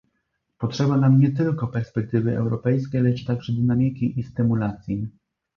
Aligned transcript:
Potrzeba 0.57 0.97
nam 0.97 1.19
nie 1.19 1.31
tylko 1.31 1.67
perspektywy 1.67 2.37
europejskiej, 2.37 3.01
lecz 3.01 3.25
także 3.25 3.53
dynamiki 3.53 4.19
i 4.19 4.23
stymulacji 4.23 5.07